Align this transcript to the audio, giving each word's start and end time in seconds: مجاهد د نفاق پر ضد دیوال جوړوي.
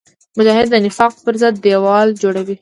مجاهد 0.37 0.67
د 0.71 0.75
نفاق 0.85 1.13
پر 1.25 1.35
ضد 1.41 1.55
دیوال 1.63 2.09
جوړوي. 2.21 2.55